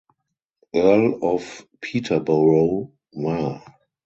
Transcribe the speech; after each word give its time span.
Earl 0.73 1.19
of 1.21 1.67
Peterborough 1.79 2.91
war. 3.13 3.61